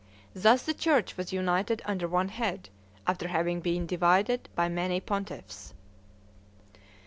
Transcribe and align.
Thus 0.33 0.63
the 0.63 0.73
church 0.73 1.15
was 1.15 1.31
united 1.31 1.83
under 1.85 2.07
one 2.07 2.29
head, 2.29 2.69
after 3.05 3.27
having 3.27 3.59
been 3.61 3.85
divided 3.85 4.49
by 4.55 4.67
many 4.67 4.99
pontiffs. 4.99 5.75